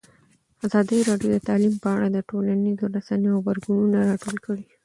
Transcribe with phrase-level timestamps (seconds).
[0.65, 4.65] ازادي راډیو د تعلیم په اړه د ټولنیزو رسنیو غبرګونونه راټول کړي.